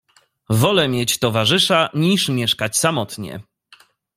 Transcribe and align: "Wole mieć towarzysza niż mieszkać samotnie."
"Wole 0.49 0.87
mieć 0.87 1.19
towarzysza 1.19 1.89
niż 1.93 2.29
mieszkać 2.29 2.77
samotnie." 2.77 3.39